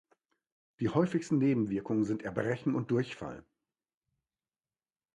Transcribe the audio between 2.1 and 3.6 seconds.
Erbrechen und Durchfall.